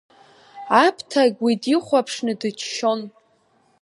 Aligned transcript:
Аԥҭагь 0.85 1.39
уи 1.43 1.53
дихәаԥшны 1.63 2.33
дыччон. 2.39 3.01